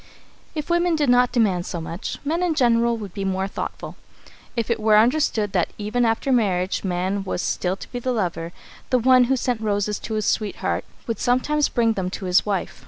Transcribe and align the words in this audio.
If 0.55 0.71
women 0.71 0.95
did 0.95 1.09
not 1.11 1.31
demand 1.31 1.67
so 1.67 1.79
much, 1.79 2.17
men 2.25 2.41
in 2.41 2.55
general 2.55 2.97
would 2.97 3.13
be 3.13 3.23
more 3.23 3.47
thoughtful. 3.47 3.97
If 4.55 4.71
it 4.71 4.79
were 4.79 4.97
understood 4.97 5.51
that 5.51 5.69
even 5.77 6.05
after 6.05 6.31
marriage 6.31 6.83
man 6.83 7.23
was 7.23 7.39
still 7.43 7.75
to 7.75 7.91
be 7.91 7.99
the 7.99 8.11
lover, 8.11 8.51
the 8.89 8.97
one 8.97 9.25
who 9.25 9.35
sent 9.35 9.61
roses 9.61 9.99
to 9.99 10.15
his 10.15 10.25
sweetheart 10.25 10.85
would 11.05 11.19
sometimes 11.19 11.69
bring 11.69 11.93
them 11.93 12.09
to 12.09 12.25
his 12.25 12.47
wife. 12.47 12.79